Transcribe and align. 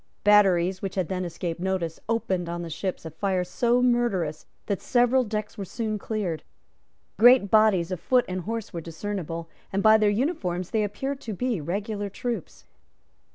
Batteries 0.23 0.81
which 0.81 0.95
had 0.95 1.09
then 1.09 1.23
escaped 1.25 1.59
notice 1.59 1.99
opened 2.09 2.49
on 2.49 2.63
the 2.63 2.71
ships 2.71 3.05
a 3.05 3.11
fire 3.11 3.43
so 3.43 3.83
murderous 3.83 4.47
that 4.65 4.81
several 4.81 5.23
decks 5.23 5.59
were 5.59 5.63
soon 5.63 5.99
cleared. 5.99 6.41
Great 7.19 7.51
bodies 7.51 7.91
of 7.91 7.99
foot 7.99 8.25
and 8.27 8.41
horse 8.41 8.73
were 8.73 8.81
discernible; 8.81 9.47
and, 9.71 9.83
by 9.83 9.99
their 9.99 10.09
uniforms, 10.09 10.71
they 10.71 10.83
appeared 10.83 11.21
to 11.21 11.33
be 11.33 11.61
regular 11.61 12.09
troops. 12.09 12.65